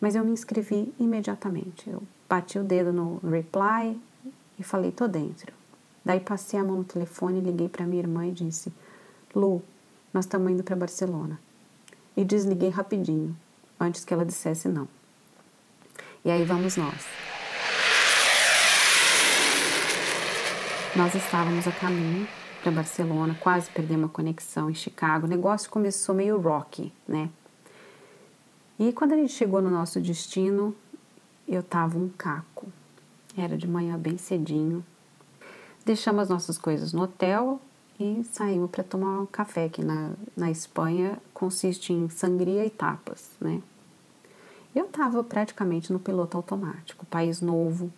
mas 0.00 0.14
eu 0.14 0.24
me 0.24 0.32
inscrevi 0.32 0.92
imediatamente. 0.98 1.88
Eu 1.88 2.02
bati 2.28 2.58
o 2.58 2.64
dedo 2.64 2.92
no 2.92 3.18
reply 3.18 4.00
e 4.58 4.62
falei: 4.62 4.90
tô 4.90 5.06
dentro. 5.06 5.52
Daí 6.04 6.20
passei 6.20 6.58
a 6.58 6.64
mão 6.64 6.78
no 6.78 6.84
telefone, 6.84 7.40
liguei 7.40 7.68
para 7.68 7.86
minha 7.86 8.02
irmã 8.02 8.26
e 8.26 8.32
disse: 8.32 8.72
Lu, 9.36 9.62
nós 10.14 10.24
estamos 10.24 10.50
indo 10.50 10.64
para 10.64 10.74
Barcelona. 10.74 11.38
E 12.16 12.24
desliguei 12.24 12.70
rapidinho, 12.70 13.36
antes 13.78 14.02
que 14.02 14.14
ela 14.14 14.24
dissesse 14.24 14.66
não. 14.66 14.88
E 16.24 16.30
aí 16.30 16.42
vamos 16.42 16.78
nós. 16.78 17.04
Nós 20.96 21.14
estávamos 21.14 21.68
a 21.68 21.72
caminho 21.72 22.26
para 22.62 22.72
Barcelona, 22.72 23.36
quase 23.38 23.68
perdemos 23.68 24.08
a 24.08 24.12
conexão 24.12 24.70
em 24.70 24.74
Chicago. 24.74 25.26
O 25.26 25.28
negócio 25.28 25.68
começou 25.68 26.14
meio 26.14 26.40
rocky, 26.40 26.90
né? 27.06 27.28
E 28.78 28.90
quando 28.90 29.12
a 29.12 29.16
gente 29.16 29.34
chegou 29.34 29.60
no 29.60 29.70
nosso 29.70 30.00
destino, 30.00 30.74
eu 31.46 31.62
tava 31.62 31.98
um 31.98 32.08
caco. 32.08 32.66
Era 33.36 33.58
de 33.58 33.68
manhã 33.68 33.98
bem 33.98 34.16
cedinho. 34.16 34.82
Deixamos 35.84 36.22
as 36.22 36.28
nossas 36.30 36.56
coisas 36.56 36.94
no 36.94 37.02
hotel 37.02 37.60
e 37.98 38.22
saímos 38.24 38.70
para 38.70 38.84
tomar 38.84 39.20
um 39.20 39.26
café, 39.26 39.68
que 39.68 39.84
na, 39.84 40.12
na 40.36 40.50
Espanha 40.50 41.18
consiste 41.32 41.92
em 41.92 42.08
sangria 42.08 42.64
e 42.64 42.70
tapas, 42.70 43.30
né? 43.40 43.62
Eu 44.74 44.84
estava 44.84 45.24
praticamente 45.24 45.92
no 45.92 45.98
piloto 45.98 46.36
automático, 46.36 47.06
país 47.06 47.40
novo, 47.40 47.90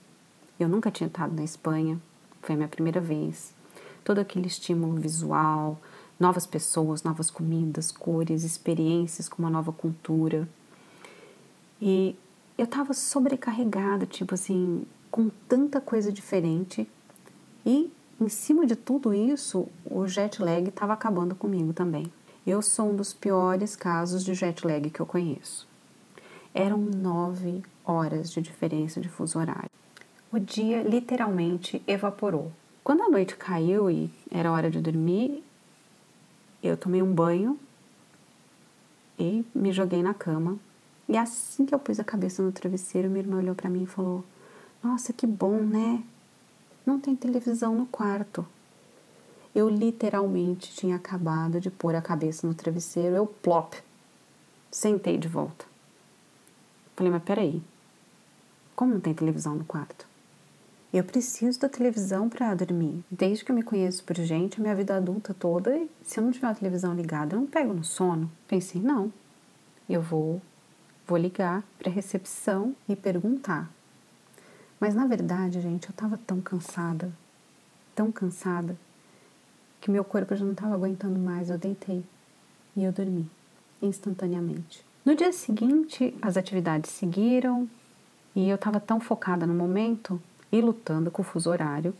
eu 0.60 0.68
nunca 0.68 0.90
tinha 0.90 1.08
estado 1.08 1.34
na 1.34 1.42
Espanha, 1.42 2.00
foi 2.42 2.54
a 2.54 2.56
minha 2.56 2.68
primeira 2.68 3.00
vez. 3.00 3.52
Todo 4.04 4.20
aquele 4.20 4.46
estímulo 4.46 4.94
visual, 5.00 5.80
novas 6.18 6.46
pessoas, 6.46 7.02
novas 7.02 7.30
comidas, 7.30 7.90
cores, 7.90 8.44
experiências 8.44 9.28
com 9.28 9.42
uma 9.42 9.50
nova 9.50 9.72
cultura. 9.72 10.48
E 11.80 12.16
eu 12.56 12.64
estava 12.64 12.92
sobrecarregada, 12.92 14.06
tipo 14.06 14.34
assim, 14.34 14.84
com 15.10 15.30
tanta 15.48 15.80
coisa 15.80 16.12
diferente 16.12 16.88
e 17.64 17.90
em 18.20 18.28
cima 18.28 18.66
de 18.66 18.74
tudo 18.74 19.14
isso, 19.14 19.68
o 19.84 20.06
jet 20.06 20.42
lag 20.42 20.68
estava 20.68 20.92
acabando 20.92 21.34
comigo 21.34 21.72
também. 21.72 22.12
Eu 22.46 22.60
sou 22.62 22.90
um 22.90 22.96
dos 22.96 23.12
piores 23.12 23.76
casos 23.76 24.24
de 24.24 24.34
jet 24.34 24.66
lag 24.66 24.90
que 24.90 25.00
eu 25.00 25.06
conheço. 25.06 25.68
Eram 26.52 26.78
nove 26.78 27.62
horas 27.84 28.30
de 28.32 28.40
diferença 28.42 29.00
de 29.00 29.08
fuso 29.08 29.38
horário. 29.38 29.70
O 30.32 30.38
dia 30.38 30.82
literalmente 30.82 31.82
evaporou. 31.86 32.50
Quando 32.82 33.02
a 33.02 33.08
noite 33.08 33.36
caiu 33.36 33.90
e 33.90 34.10
era 34.30 34.50
hora 34.50 34.70
de 34.70 34.80
dormir, 34.80 35.44
eu 36.62 36.76
tomei 36.76 37.02
um 37.02 37.12
banho 37.12 37.58
e 39.18 39.44
me 39.54 39.72
joguei 39.72 40.02
na 40.02 40.12
cama. 40.12 40.58
E 41.08 41.16
assim 41.16 41.64
que 41.64 41.74
eu 41.74 41.78
pus 41.78 42.00
a 42.00 42.04
cabeça 42.04 42.42
no 42.42 42.50
travesseiro, 42.50 43.08
minha 43.08 43.22
irmã 43.22 43.38
olhou 43.38 43.54
para 43.54 43.70
mim 43.70 43.84
e 43.84 43.86
falou: 43.86 44.24
Nossa, 44.82 45.12
que 45.12 45.26
bom, 45.26 45.60
né? 45.62 46.02
Não 46.88 46.98
tem 46.98 47.14
televisão 47.14 47.74
no 47.74 47.84
quarto. 47.84 48.46
Eu 49.54 49.68
literalmente 49.68 50.74
tinha 50.74 50.96
acabado 50.96 51.60
de 51.60 51.70
pôr 51.70 51.94
a 51.94 52.00
cabeça 52.00 52.46
no 52.46 52.54
travesseiro, 52.54 53.14
eu 53.14 53.26
plop, 53.26 53.74
sentei 54.70 55.18
de 55.18 55.28
volta. 55.28 55.66
Falei, 56.96 57.12
mas 57.12 57.22
peraí, 57.22 57.62
como 58.74 58.94
não 58.94 59.00
tem 59.00 59.12
televisão 59.12 59.54
no 59.54 59.64
quarto? 59.64 60.06
Eu 60.90 61.04
preciso 61.04 61.60
da 61.60 61.68
televisão 61.68 62.30
para 62.30 62.54
dormir. 62.54 63.04
Desde 63.10 63.44
que 63.44 63.52
eu 63.52 63.56
me 63.56 63.62
conheço 63.62 64.02
por 64.04 64.16
gente, 64.16 64.58
a 64.58 64.62
minha 64.62 64.74
vida 64.74 64.96
adulta 64.96 65.34
toda, 65.34 65.86
se 66.02 66.18
eu 66.18 66.24
não 66.24 66.32
tiver 66.32 66.46
a 66.46 66.54
televisão 66.54 66.94
ligada, 66.94 67.36
eu 67.36 67.40
não 67.40 67.46
pego 67.46 67.74
no 67.74 67.84
sono. 67.84 68.30
Pensei, 68.46 68.80
não, 68.80 69.12
eu 69.88 70.00
vou, 70.00 70.40
vou 71.06 71.18
ligar 71.18 71.62
para 71.78 71.90
a 71.90 71.92
recepção 71.92 72.74
e 72.88 72.96
perguntar 72.96 73.70
mas 74.80 74.94
na 74.94 75.06
verdade, 75.06 75.60
gente, 75.60 75.86
eu 75.86 75.90
estava 75.90 76.18
tão 76.26 76.40
cansada, 76.40 77.12
tão 77.94 78.12
cansada, 78.12 78.76
que 79.80 79.90
meu 79.90 80.04
corpo 80.04 80.34
já 80.34 80.44
não 80.44 80.52
estava 80.52 80.74
aguentando 80.74 81.18
mais. 81.18 81.50
Eu 81.50 81.58
deitei 81.58 82.04
e 82.76 82.84
eu 82.84 82.92
dormi 82.92 83.28
instantaneamente. 83.80 84.84
No 85.04 85.14
dia 85.14 85.32
seguinte, 85.32 86.14
as 86.20 86.36
atividades 86.36 86.90
seguiram 86.90 87.68
e 88.34 88.48
eu 88.48 88.56
estava 88.56 88.80
tão 88.80 89.00
focada 89.00 89.46
no 89.46 89.54
momento 89.54 90.20
e 90.50 90.60
lutando 90.60 91.10
com 91.10 91.22
o 91.22 91.24
fuso 91.24 91.50
horário 91.50 91.94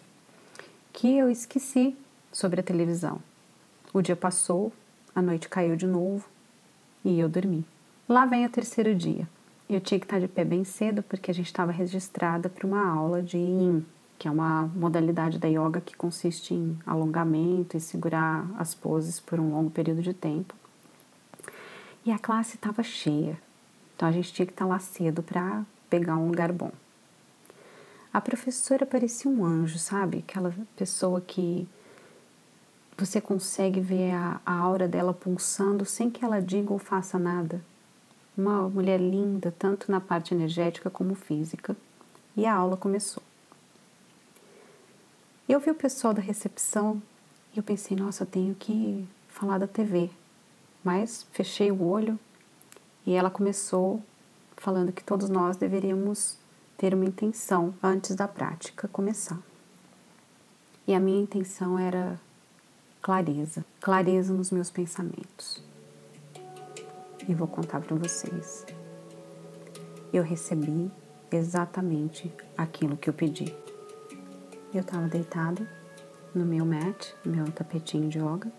que 0.93 1.17
eu 1.17 1.31
esqueci 1.31 1.97
sobre 2.33 2.61
a 2.61 2.63
televisão. 2.63 3.21
O 3.93 4.03
dia 4.03 4.17
passou, 4.17 4.73
a 5.15 5.23
noite 5.23 5.49
caiu 5.49 5.77
de 5.77 5.87
novo 5.87 6.29
e 7.05 7.19
eu 7.19 7.29
dormi. 7.29 7.65
Lá 8.09 8.27
vem 8.27 8.45
o 8.45 8.51
terceiro 8.51 8.95
dia. 8.95 9.29
Eu 9.69 9.83
tinha 9.83 10.01
que 10.01 10.07
estar 10.07 10.19
de 10.19 10.27
pé 10.27 10.47
bem 10.47 10.65
cedo 10.65 11.03
porque 11.03 11.31
a 11.31 11.35
gente 11.35 11.49
estava 11.49 11.71
registrada 11.71 12.49
para 12.49 12.67
uma 12.67 12.89
aula 12.89 13.23
de 13.23 13.37
Yin, 13.37 13.85
que 14.19 14.27
é 14.27 14.31
uma 14.31 14.63
modalidade 14.75 15.39
da 15.39 15.47
yoga 15.47 15.79
que 15.79 15.95
consiste 15.95 16.55
em 16.55 16.79
alongamento 16.87 17.77
e 17.77 17.81
segurar 17.81 18.49
as 18.57 18.75
poses 18.75 19.21
por 19.21 19.39
um 19.39 19.51
longo 19.51 19.69
período 19.69 20.01
de 20.01 20.15
tempo. 20.15 20.55
E 22.03 22.11
a 22.11 22.19
classe 22.19 22.57
estava 22.57 22.83
cheia, 22.83 23.39
então 23.95 24.09
a 24.09 24.13
gente 24.13 24.33
tinha 24.33 24.47
que 24.47 24.53
estar 24.53 24.65
lá 24.65 24.79
cedo 24.79 25.23
para 25.23 25.63
pegar 25.91 26.17
um 26.17 26.29
lugar 26.29 26.51
bom. 26.51 26.73
A 28.11 28.23
professora 28.23 28.87
parecia 28.87 29.31
um 29.31 29.45
anjo, 29.45 29.79
sabe? 29.79 30.25
Aquela 30.27 30.51
pessoa 30.77 31.21
que 31.21 31.69
você 32.97 33.21
consegue 33.21 33.81
ver 33.81 34.13
a, 34.13 34.41
a 34.47 34.55
aura 34.55 34.89
dela 34.89 35.13
pulsando 35.13 35.85
sem 35.85 36.09
que 36.09 36.25
ela 36.25 36.41
diga 36.41 36.73
ou 36.73 36.79
faça 36.79 37.19
nada 37.19 37.61
uma 38.39 38.69
mulher 38.69 39.01
linda, 39.01 39.53
tanto 39.59 39.91
na 39.91 40.01
parte 40.01 40.33
energética 40.33 40.89
como 40.89 41.15
física, 41.15 41.77
e 42.37 42.47
a 42.47 42.55
aula 42.55 42.77
começou. 42.77 43.23
Eu 45.49 45.59
vi 45.59 45.71
o 45.71 45.75
pessoal 45.75 46.13
da 46.13 46.21
recepção 46.21 47.03
E 47.55 47.59
eu 47.59 47.63
pensei, 47.63 47.97
nossa, 47.97 48.23
eu 48.23 48.27
tenho 48.27 48.55
que 48.55 49.09
falar 49.29 49.59
da 49.59 49.67
TV. 49.67 50.11
Mas 50.85 51.27
fechei 51.33 51.73
o 51.73 51.83
olho 51.83 52.19
e 53.07 53.15
ela 53.15 53.31
começou 53.31 54.03
falando 54.57 54.93
que 54.93 55.03
todos 55.03 55.31
nós 55.31 55.57
deveríamos 55.57 56.37
ter 56.77 56.95
uma 56.95 57.07
intenção 57.07 57.75
antes 57.83 58.15
da 58.15 58.29
prática 58.29 58.87
começar. 58.89 59.39
E 60.87 60.95
a 60.95 61.01
minha 61.01 61.23
intenção 61.23 61.79
era 61.79 62.21
clareza, 63.01 63.65
clareza 63.81 64.33
nos 64.35 64.51
meus 64.51 64.71
pensamentos. 64.71 65.63
E 67.29 67.35
vou 67.35 67.47
contar 67.47 67.81
para 67.81 67.95
vocês. 67.95 68.67
Eu 70.13 70.23
recebi 70.23 70.91
exatamente 71.31 72.35
aquilo 72.57 72.97
que 72.97 73.11
eu 73.11 73.15
pedi. 73.15 73.55
Eu 74.73 74.81
estava 74.81 75.07
deitada 75.07 75.69
no 76.35 76.45
meu 76.45 76.65
mat, 76.65 77.13
meu 77.25 77.45
tapetinho 77.53 78.09
de 78.09 78.19
yoga, 78.19 78.51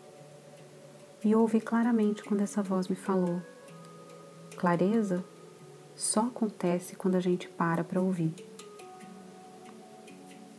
e 1.23 1.35
ouvi 1.35 1.59
claramente 1.59 2.23
quando 2.23 2.41
essa 2.41 2.61
voz 2.61 2.87
me 2.87 2.95
falou: 2.95 3.41
clareza 4.55 5.23
só 5.95 6.21
acontece 6.27 6.95
quando 6.95 7.15
a 7.15 7.19
gente 7.19 7.49
para 7.49 7.83
para 7.83 8.01
ouvir. 8.01 8.33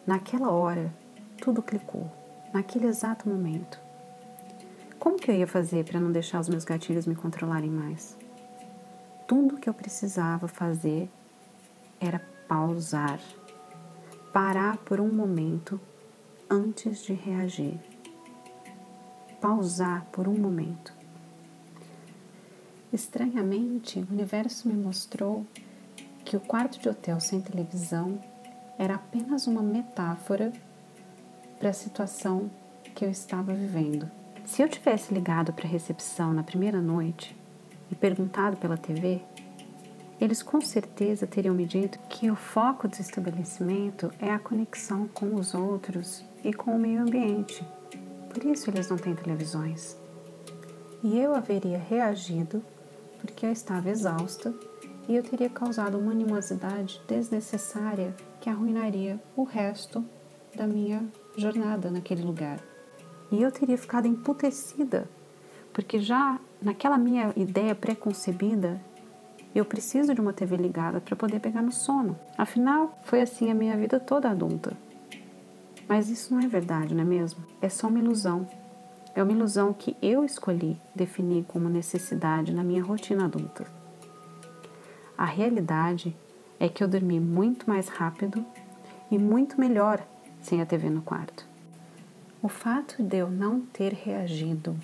Naquela 0.06 0.50
hora, 0.50 0.92
tudo 1.40 1.62
clicou, 1.62 2.10
naquele 2.52 2.86
exato 2.86 3.28
momento. 3.28 3.80
Como 5.00 5.18
que 5.18 5.30
eu 5.30 5.34
ia 5.34 5.46
fazer 5.46 5.86
para 5.86 5.98
não 5.98 6.12
deixar 6.12 6.38
os 6.38 6.48
meus 6.50 6.62
gatilhos 6.62 7.06
me 7.06 7.14
controlarem 7.14 7.70
mais? 7.70 8.18
Tudo 9.26 9.56
que 9.56 9.66
eu 9.66 9.72
precisava 9.72 10.46
fazer 10.46 11.08
era 11.98 12.20
pausar, 12.46 13.18
parar 14.30 14.76
por 14.76 15.00
um 15.00 15.10
momento 15.10 15.80
antes 16.50 17.02
de 17.02 17.14
reagir. 17.14 17.80
Pausar 19.40 20.04
por 20.12 20.28
um 20.28 20.36
momento. 20.36 20.92
Estranhamente, 22.92 24.00
o 24.00 24.12
universo 24.12 24.68
me 24.68 24.74
mostrou 24.74 25.46
que 26.26 26.36
o 26.36 26.40
quarto 26.40 26.78
de 26.78 26.90
hotel 26.90 27.18
sem 27.20 27.40
televisão 27.40 28.20
era 28.78 28.96
apenas 28.96 29.46
uma 29.46 29.62
metáfora 29.62 30.52
para 31.58 31.70
a 31.70 31.72
situação 31.72 32.50
que 32.94 33.02
eu 33.02 33.10
estava 33.10 33.54
vivendo. 33.54 34.19
Se 34.50 34.62
eu 34.62 34.68
tivesse 34.68 35.14
ligado 35.14 35.52
para 35.52 35.64
a 35.64 35.70
recepção 35.70 36.34
na 36.34 36.42
primeira 36.42 36.80
noite 36.80 37.36
e 37.88 37.94
perguntado 37.94 38.56
pela 38.56 38.76
TV, 38.76 39.22
eles 40.20 40.42
com 40.42 40.60
certeza 40.60 41.24
teriam 41.24 41.54
me 41.54 41.64
dito 41.64 42.00
que 42.08 42.28
o 42.28 42.34
foco 42.34 42.88
do 42.88 43.00
estabelecimento 43.00 44.12
é 44.18 44.32
a 44.32 44.40
conexão 44.40 45.06
com 45.06 45.36
os 45.36 45.54
outros 45.54 46.24
e 46.42 46.52
com 46.52 46.72
o 46.72 46.78
meio 46.80 47.00
ambiente. 47.00 47.64
Por 48.34 48.44
isso 48.44 48.68
eles 48.68 48.88
não 48.88 48.96
têm 48.96 49.14
televisões. 49.14 49.96
E 51.00 51.16
eu 51.16 51.32
haveria 51.32 51.78
reagido 51.78 52.60
porque 53.20 53.46
eu 53.46 53.52
estava 53.52 53.88
exausta 53.88 54.52
e 55.08 55.14
eu 55.14 55.22
teria 55.22 55.48
causado 55.48 55.96
uma 55.96 56.10
animosidade 56.10 57.00
desnecessária 57.06 58.16
que 58.40 58.50
arruinaria 58.50 59.22
o 59.36 59.44
resto 59.44 60.04
da 60.56 60.66
minha 60.66 61.06
jornada 61.36 61.88
naquele 61.88 62.22
lugar. 62.22 62.69
E 63.30 63.42
eu 63.42 63.50
teria 63.50 63.78
ficado 63.78 64.06
emputecida, 64.06 65.08
porque 65.72 66.00
já 66.00 66.38
naquela 66.60 66.98
minha 66.98 67.32
ideia 67.36 67.74
pré-concebida, 67.74 68.80
eu 69.54 69.64
preciso 69.64 70.14
de 70.14 70.20
uma 70.20 70.32
TV 70.32 70.56
ligada 70.56 71.00
para 71.00 71.16
poder 71.16 71.40
pegar 71.40 71.62
no 71.62 71.72
sono. 71.72 72.18
Afinal, 72.38 72.98
foi 73.04 73.20
assim 73.20 73.50
a 73.50 73.54
minha 73.54 73.76
vida 73.76 73.98
toda 73.98 74.30
adulta. 74.30 74.76
Mas 75.88 76.08
isso 76.08 76.32
não 76.32 76.40
é 76.40 76.46
verdade, 76.46 76.94
não 76.94 77.02
é 77.02 77.04
mesmo? 77.04 77.44
É 77.60 77.68
só 77.68 77.88
uma 77.88 77.98
ilusão. 77.98 78.46
É 79.12 79.22
uma 79.22 79.32
ilusão 79.32 79.72
que 79.72 79.96
eu 80.00 80.24
escolhi 80.24 80.80
definir 80.94 81.44
como 81.48 81.68
necessidade 81.68 82.54
na 82.54 82.62
minha 82.62 82.82
rotina 82.82 83.24
adulta. 83.24 83.66
A 85.18 85.24
realidade 85.24 86.16
é 86.60 86.68
que 86.68 86.84
eu 86.84 86.88
dormi 86.88 87.18
muito 87.18 87.68
mais 87.68 87.88
rápido 87.88 88.44
e 89.10 89.18
muito 89.18 89.58
melhor 89.58 90.00
sem 90.40 90.62
a 90.62 90.66
TV 90.66 90.88
no 90.88 91.02
quarto. 91.02 91.49
O 92.42 92.48
fato 92.48 93.02
de 93.02 93.18
eu 93.18 93.30
não 93.30 93.60
ter 93.60 93.92
reagido 93.92 94.74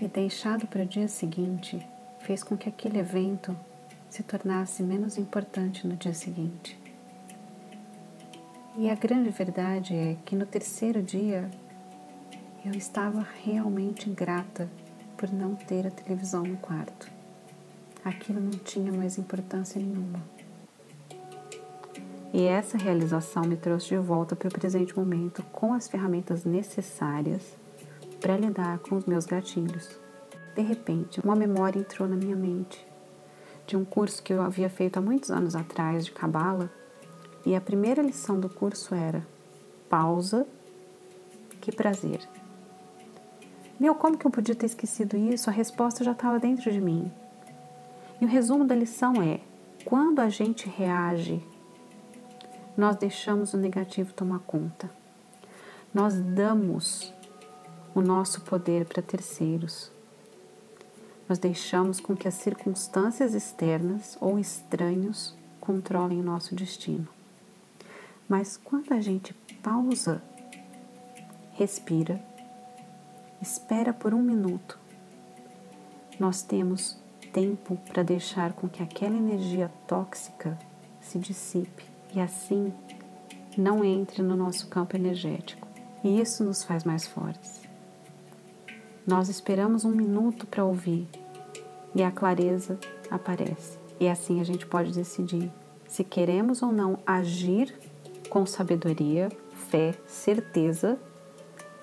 e 0.00 0.08
deixado 0.08 0.66
para 0.66 0.82
o 0.82 0.86
dia 0.86 1.06
seguinte 1.06 1.80
fez 2.22 2.42
com 2.42 2.56
que 2.56 2.68
aquele 2.68 2.98
evento 2.98 3.56
se 4.10 4.24
tornasse 4.24 4.82
menos 4.82 5.16
importante 5.16 5.86
no 5.86 5.94
dia 5.94 6.12
seguinte. 6.12 6.76
E 8.76 8.90
a 8.90 8.96
grande 8.96 9.30
verdade 9.30 9.94
é 9.94 10.16
que 10.24 10.34
no 10.34 10.44
terceiro 10.44 11.00
dia 11.00 11.48
eu 12.64 12.72
estava 12.72 13.24
realmente 13.44 14.10
grata 14.10 14.68
por 15.16 15.32
não 15.32 15.54
ter 15.54 15.86
a 15.86 15.90
televisão 15.90 16.42
no 16.42 16.56
quarto. 16.56 17.08
Aquilo 18.04 18.40
não 18.40 18.58
tinha 18.58 18.90
mais 18.90 19.18
importância 19.18 19.80
nenhuma. 19.80 20.20
E 22.36 22.44
essa 22.44 22.76
realização 22.76 23.44
me 23.44 23.56
trouxe 23.56 23.88
de 23.88 23.96
volta 23.96 24.36
para 24.36 24.48
o 24.48 24.52
presente 24.52 24.94
momento 24.94 25.42
com 25.44 25.72
as 25.72 25.88
ferramentas 25.88 26.44
necessárias 26.44 27.56
para 28.20 28.36
lidar 28.36 28.78
com 28.80 28.94
os 28.94 29.06
meus 29.06 29.24
gatilhos. 29.24 29.98
De 30.54 30.60
repente, 30.60 31.18
uma 31.24 31.34
memória 31.34 31.80
entrou 31.80 32.06
na 32.06 32.14
minha 32.14 32.36
mente 32.36 32.86
de 33.66 33.74
um 33.74 33.86
curso 33.86 34.22
que 34.22 34.34
eu 34.34 34.42
havia 34.42 34.68
feito 34.68 34.98
há 34.98 35.00
muitos 35.00 35.30
anos 35.30 35.56
atrás 35.56 36.04
de 36.04 36.12
Cabala, 36.12 36.70
e 37.46 37.56
a 37.56 37.60
primeira 37.60 38.02
lição 38.02 38.38
do 38.38 38.50
curso 38.50 38.94
era: 38.94 39.26
pausa, 39.88 40.46
que 41.58 41.72
prazer. 41.72 42.20
Meu, 43.80 43.94
como 43.94 44.18
que 44.18 44.26
eu 44.26 44.30
podia 44.30 44.54
ter 44.54 44.66
esquecido 44.66 45.16
isso? 45.16 45.48
A 45.48 45.54
resposta 45.54 46.04
já 46.04 46.12
estava 46.12 46.38
dentro 46.38 46.70
de 46.70 46.82
mim. 46.82 47.10
E 48.20 48.26
o 48.26 48.28
resumo 48.28 48.66
da 48.66 48.74
lição 48.74 49.22
é: 49.22 49.40
quando 49.86 50.20
a 50.20 50.28
gente 50.28 50.68
reage, 50.68 51.42
nós 52.76 52.96
deixamos 52.96 53.54
o 53.54 53.56
negativo 53.56 54.12
tomar 54.12 54.40
conta. 54.40 54.90
Nós 55.94 56.14
damos 56.14 57.12
o 57.94 58.02
nosso 58.02 58.42
poder 58.42 58.84
para 58.84 59.00
terceiros. 59.00 59.90
Nós 61.26 61.38
deixamos 61.38 61.98
com 61.98 62.14
que 62.14 62.28
as 62.28 62.34
circunstâncias 62.34 63.32
externas 63.32 64.18
ou 64.20 64.38
estranhos 64.38 65.34
controlem 65.58 66.20
o 66.20 66.22
nosso 66.22 66.54
destino. 66.54 67.08
Mas 68.28 68.58
quando 68.62 68.92
a 68.92 69.00
gente 69.00 69.32
pausa, 69.62 70.22
respira, 71.54 72.22
espera 73.40 73.92
por 73.94 74.12
um 74.12 74.20
minuto. 74.20 74.78
Nós 76.20 76.42
temos 76.42 76.98
tempo 77.32 77.76
para 77.88 78.02
deixar 78.02 78.52
com 78.52 78.68
que 78.68 78.82
aquela 78.82 79.16
energia 79.16 79.72
tóxica 79.86 80.58
se 81.00 81.18
dissipe 81.18 81.95
e 82.16 82.20
assim 82.20 82.72
não 83.58 83.84
entre 83.84 84.22
no 84.22 84.34
nosso 84.34 84.68
campo 84.68 84.96
energético. 84.96 85.68
E 86.02 86.18
isso 86.20 86.42
nos 86.42 86.64
faz 86.64 86.82
mais 86.82 87.06
fortes. 87.06 87.60
Nós 89.06 89.28
esperamos 89.28 89.84
um 89.84 89.90
minuto 89.90 90.46
para 90.46 90.64
ouvir 90.64 91.06
e 91.94 92.02
a 92.02 92.10
clareza 92.10 92.78
aparece. 93.10 93.78
E 94.00 94.08
assim 94.08 94.40
a 94.40 94.44
gente 94.44 94.66
pode 94.66 94.92
decidir 94.92 95.52
se 95.86 96.02
queremos 96.02 96.62
ou 96.62 96.72
não 96.72 96.98
agir 97.06 97.78
com 98.30 98.46
sabedoria, 98.46 99.28
fé, 99.68 99.94
certeza, 100.06 100.98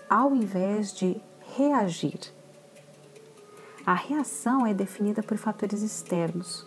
ao 0.10 0.36
invés 0.36 0.93
de 0.93 1.22
reagir. 1.56 2.19
A 3.86 3.93
reação 3.93 4.65
é 4.65 4.74
definida 4.74 5.22
por 5.22 5.38
fatores 5.38 5.82
externos, 5.82 6.65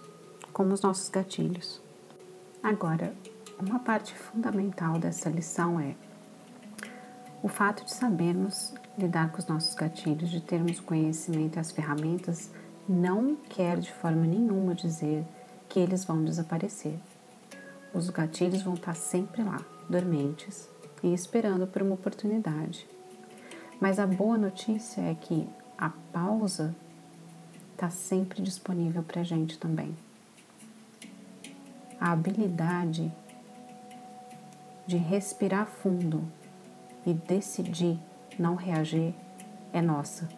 como 0.52 0.72
os 0.72 0.82
nossos 0.82 1.08
gatilhos. 1.08 1.80
Agora, 2.62 3.14
uma 3.58 3.78
parte 3.78 4.14
fundamental 4.14 4.98
dessa 4.98 5.30
lição 5.30 5.80
é 5.80 5.94
o 7.42 7.48
fato 7.48 7.84
de 7.84 7.92
sabermos 7.92 8.74
lidar 8.98 9.30
com 9.30 9.38
os 9.38 9.46
nossos 9.46 9.74
gatilhos, 9.74 10.30
de 10.30 10.40
termos 10.40 10.80
conhecimento 10.80 11.56
e 11.56 11.60
as 11.60 11.70
ferramentas, 11.70 12.50
não 12.88 13.36
quer 13.36 13.78
de 13.78 13.92
forma 13.92 14.26
nenhuma 14.26 14.74
dizer 14.74 15.24
que 15.68 15.78
eles 15.78 16.04
vão 16.04 16.24
desaparecer. 16.24 16.98
Os 17.94 18.10
gatilhos 18.10 18.62
vão 18.62 18.74
estar 18.74 18.94
sempre 18.94 19.42
lá, 19.42 19.60
dormentes 19.88 20.68
e 21.02 21.12
esperando 21.12 21.66
por 21.66 21.82
uma 21.82 21.94
oportunidade. 21.94 22.86
Mas 23.80 23.98
a 23.98 24.06
boa 24.06 24.38
notícia 24.38 25.00
é 25.00 25.14
que 25.14 25.46
a 25.76 25.90
pausa 26.12 26.74
está 27.72 27.90
sempre 27.90 28.42
disponível 28.42 29.02
para 29.02 29.20
a 29.20 29.24
gente 29.24 29.58
também. 29.58 29.96
A 32.00 32.12
habilidade 32.12 33.12
de 34.86 34.96
respirar 34.96 35.66
fundo 35.66 36.22
e 37.04 37.12
decidir 37.12 37.98
não 38.38 38.54
reagir 38.54 39.14
é 39.72 39.82
nossa. 39.82 40.28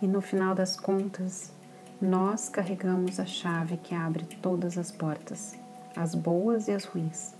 E 0.00 0.06
no 0.06 0.20
final 0.20 0.54
das 0.54 0.76
contas, 0.76 1.52
nós 2.00 2.48
carregamos 2.48 3.20
a 3.20 3.26
chave 3.26 3.76
que 3.76 3.94
abre 3.94 4.24
todas 4.40 4.78
as 4.78 4.90
portas, 4.90 5.54
as 5.94 6.14
boas 6.14 6.68
e 6.68 6.72
as 6.72 6.84
ruins. 6.84 7.34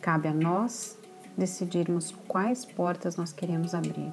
Cabe 0.00 0.28
a 0.28 0.34
nós 0.34 0.98
decidirmos 1.36 2.14
quais 2.26 2.64
portas 2.64 3.16
nós 3.16 3.32
queremos 3.32 3.74
abrir. 3.74 4.12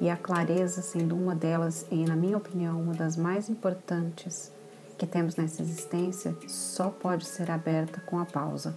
E 0.00 0.08
a 0.08 0.16
clareza 0.16 0.80
sendo 0.80 1.14
uma 1.14 1.34
delas, 1.34 1.86
e 1.90 2.04
na 2.04 2.16
minha 2.16 2.38
opinião, 2.38 2.80
uma 2.80 2.94
das 2.94 3.16
mais 3.16 3.50
importantes 3.50 4.50
que 4.96 5.06
temos 5.06 5.36
nessa 5.36 5.60
existência, 5.60 6.34
só 6.48 6.88
pode 6.88 7.26
ser 7.26 7.50
aberta 7.50 8.00
com 8.00 8.18
a 8.18 8.24
pausa. 8.24 8.76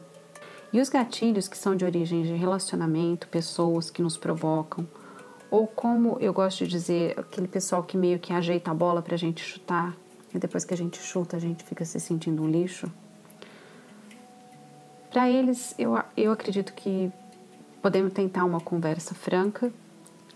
E 0.74 0.82
os 0.82 0.90
gatilhos 0.90 1.48
que 1.48 1.56
são 1.56 1.76
de 1.76 1.86
origem 1.86 2.24
de 2.24 2.34
relacionamento, 2.34 3.28
pessoas 3.28 3.92
que 3.92 4.02
nos 4.02 4.18
provocam, 4.18 4.88
ou 5.52 5.68
como 5.68 6.18
eu 6.20 6.34
gosto 6.34 6.66
de 6.66 6.72
dizer, 6.72 7.14
aquele 7.20 7.48
pessoal 7.48 7.84
que 7.84 7.96
meio 7.96 8.18
que 8.18 8.34
ajeita 8.34 8.72
a 8.72 8.74
bola 8.74 9.00
para 9.00 9.14
a 9.14 9.18
gente 9.18 9.44
chutar, 9.44 9.96
e 10.34 10.40
depois 10.40 10.66
que 10.66 10.74
a 10.74 10.78
gente 10.78 11.00
chuta 11.00 11.38
a 11.38 11.40
gente 11.40 11.64
fica 11.64 11.86
se 11.86 12.00
sentindo 12.00 12.42
um 12.42 12.50
lixo. 12.50 12.92
Para 15.12 15.30
eles, 15.30 15.76
eu, 15.78 15.96
eu 16.18 16.32
acredito 16.32 16.74
que 16.74 17.12
podemos 17.80 18.12
tentar 18.12 18.44
uma 18.44 18.60
conversa 18.60 19.14
franca 19.14 19.72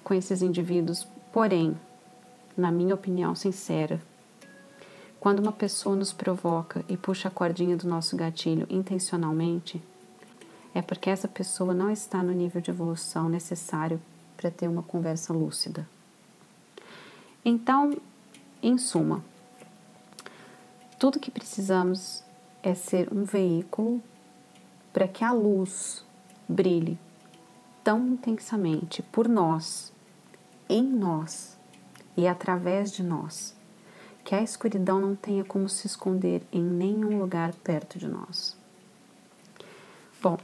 com 0.03 0.13
esses 0.13 0.43
indivíduos, 0.43 1.07
porém, 1.33 1.75
na 2.55 2.71
minha 2.71 2.93
opinião 2.93 3.33
sincera, 3.33 3.99
quando 5.19 5.39
uma 5.39 5.51
pessoa 5.51 5.95
nos 5.95 6.13
provoca 6.13 6.85
e 6.87 6.95
puxa 6.95 7.27
a 7.27 7.31
cordinha 7.31 7.75
do 7.75 7.87
nosso 7.87 8.15
gatilho 8.15 8.67
intencionalmente, 8.69 9.81
é 10.77 10.81
porque 10.83 11.09
essa 11.09 11.27
pessoa 11.27 11.73
não 11.73 11.89
está 11.89 12.21
no 12.21 12.31
nível 12.31 12.61
de 12.61 12.69
evolução 12.69 13.27
necessário 13.27 13.99
para 14.37 14.51
ter 14.51 14.67
uma 14.67 14.83
conversa 14.83 15.33
lúcida. 15.33 15.89
Então, 17.43 17.99
em 18.61 18.77
suma, 18.77 19.25
tudo 20.99 21.19
que 21.19 21.31
precisamos 21.31 22.23
é 22.61 22.75
ser 22.75 23.11
um 23.11 23.23
veículo 23.23 23.99
para 24.93 25.07
que 25.07 25.23
a 25.23 25.31
luz 25.31 26.05
brilhe 26.47 26.95
tão 27.83 28.09
intensamente 28.09 29.01
por 29.01 29.27
nós, 29.27 29.91
em 30.69 30.83
nós 30.83 31.57
e 32.15 32.27
através 32.27 32.91
de 32.91 33.01
nós, 33.01 33.55
que 34.23 34.35
a 34.35 34.43
escuridão 34.43 35.01
não 35.01 35.15
tenha 35.15 35.43
como 35.43 35.67
se 35.67 35.87
esconder 35.87 36.43
em 36.51 36.61
nenhum 36.61 37.17
lugar 37.17 37.51
perto 37.63 37.97
de 37.97 38.07
nós. 38.07 38.55
Bom, 40.21 40.37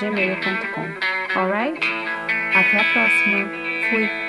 gmail.com. 0.00 0.86
Alright? 1.38 1.80
Até 2.54 2.80
a 2.80 2.84
próxima. 2.92 3.48
Fui. 3.90 4.27